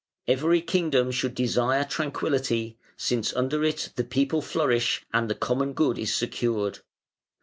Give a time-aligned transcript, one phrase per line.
[0.27, 5.99] Every kingdom should desire tranquillity, since under it the people flourish and the common good
[5.99, 6.79] is secured.